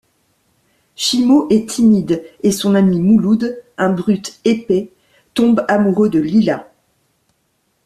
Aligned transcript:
Chimo 0.95 1.47
est 1.51 1.69
timide 1.69 2.23
et 2.41 2.51
son 2.51 2.73
ami 2.73 2.99
Mouloud, 2.99 3.61
un 3.77 3.91
brut 3.91 4.39
épais, 4.45 4.91
tombe 5.35 5.63
amoureux 5.69 6.09
de 6.09 6.17
Lila. 6.17 6.71